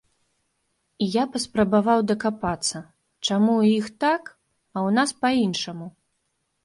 І 1.05 1.09
я 1.15 1.23
паспрабаваў 1.33 1.99
дакапацца, 2.11 2.77
чаму 3.25 3.51
ў 3.61 3.77
іх 3.79 3.85
так, 4.05 4.23
а 4.75 4.77
ў 4.87 4.89
нас 5.01 5.09
па-іншаму. 5.27 5.87